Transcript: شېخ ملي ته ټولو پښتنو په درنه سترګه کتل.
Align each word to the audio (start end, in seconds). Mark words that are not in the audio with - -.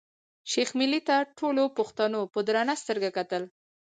شېخ 0.51 0.69
ملي 0.79 1.01
ته 1.07 1.15
ټولو 1.37 1.63
پښتنو 1.77 2.21
په 2.33 2.39
درنه 2.47 2.75
سترګه 2.81 3.09
کتل. 3.17 3.43